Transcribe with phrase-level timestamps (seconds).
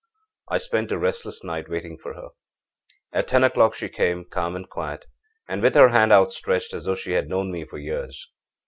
[0.49, 2.29] âI spent a restless night waiting for her.
[3.13, 5.05] âAt ten o'clock she came, calm and quiet,
[5.47, 8.27] and with her hand outstretched, as though she had known me for years.